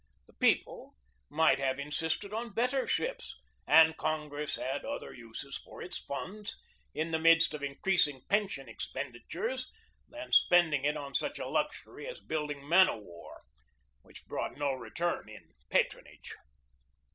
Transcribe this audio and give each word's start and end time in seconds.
The 0.25 0.33
people 0.33 0.95
might 1.29 1.59
have 1.59 1.77
in 1.77 1.89
sisted 1.91 2.33
on 2.35 2.53
better 2.55 2.87
ships, 2.87 3.39
and 3.67 3.95
Congress 3.95 4.55
had 4.55 4.83
other 4.83 5.13
uses 5.13 5.59
for 5.59 5.79
its 5.79 5.99
funds, 5.99 6.59
in 6.95 7.11
the 7.11 7.19
midst 7.19 7.53
of 7.53 7.61
increasing 7.61 8.23
pension 8.27 8.67
ex 8.67 8.91
penditures, 8.91 9.65
than 10.09 10.31
spending 10.31 10.85
it 10.85 10.97
on 10.97 11.13
such 11.13 11.37
a 11.37 11.45
luxury 11.47 12.07
as 12.07 12.19
building 12.19 12.67
men 12.67 12.89
of 12.89 13.03
war, 13.03 13.43
which 14.01 14.25
brought 14.25 14.57
no 14.57 14.73
return 14.73 15.29
in 15.29 15.53
patronage. 15.69 16.33